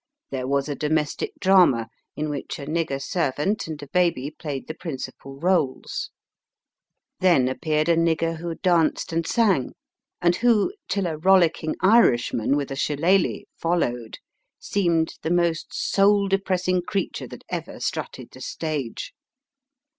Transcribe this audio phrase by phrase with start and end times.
[0.31, 4.73] There was a domestic drama, in which a nigger servant and a baby played the
[4.73, 6.07] principal rdles;
[7.19, 10.13] then appeared a nigger who danced and Digitized by VjOOQIC 88 EAST BY WEST.
[10.15, 14.17] sang, and who, till a rollicking Irishman with a shillelagh followed,
[14.57, 19.13] seemed the most soul depressing creature that ever strutted the stage.